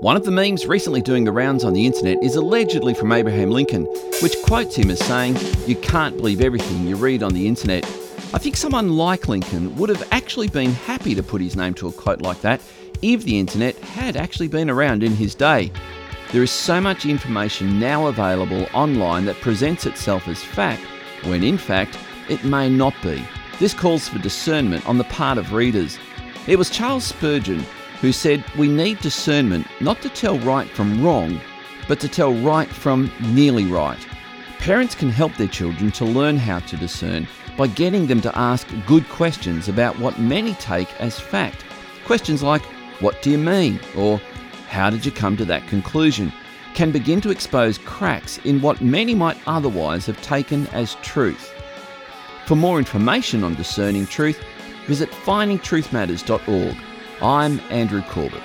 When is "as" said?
4.90-4.98, 20.28-20.44, 41.00-41.18, 50.68-50.94